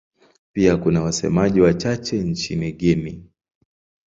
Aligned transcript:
Pia 0.53 0.77
kuna 0.77 1.01
wasemaji 1.01 1.61
wachache 1.61 2.17
nchini 2.23 2.71
Guinea. 2.71 3.21